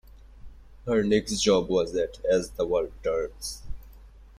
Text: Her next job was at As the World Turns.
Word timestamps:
Her 0.87 1.03
next 1.03 1.39
job 1.43 1.69
was 1.69 1.93
at 1.95 2.25
As 2.25 2.49
the 2.49 2.65
World 2.65 2.91
Turns. 3.03 3.61